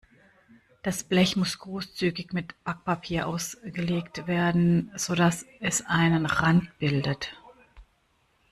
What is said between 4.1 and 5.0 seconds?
werden,